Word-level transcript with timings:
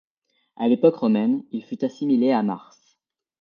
À 0.55 0.67
l'époque 0.67 0.95
romaine, 0.95 1.43
il 1.51 1.63
fut 1.63 1.85
assimilé 1.85 2.31
à 2.31 2.41
Mars. 2.41 2.97